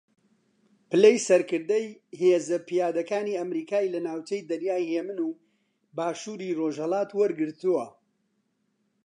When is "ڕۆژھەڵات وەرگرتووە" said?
6.59-7.85